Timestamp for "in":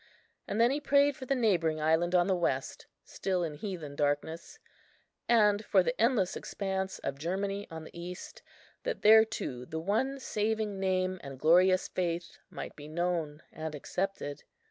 3.43-3.53